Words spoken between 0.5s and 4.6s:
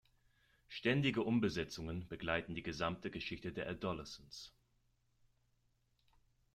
Ständige Umbesetzungen begleiten die gesamte Geschichte der Adolescents.